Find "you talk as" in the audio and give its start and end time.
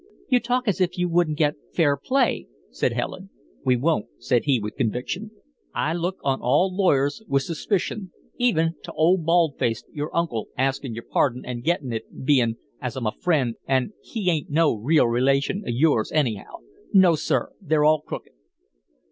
0.29-0.81